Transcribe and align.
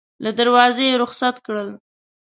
له 0.23 0.31
دروازې 0.39 0.83
یې 0.89 0.99
رخصت 1.03 1.35
کړل. 1.45 1.69